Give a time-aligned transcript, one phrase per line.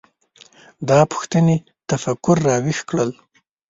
[0.89, 1.57] دا پوښتنې
[1.89, 3.11] تفکر راویښ کړل.